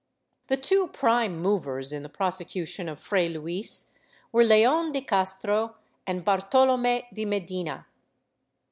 [0.47, 3.91] The two prime movers in the prosecution of Fray Luis
[4.31, 5.75] were Leon de Castro
[6.07, 7.85] and Bartolome de Medina.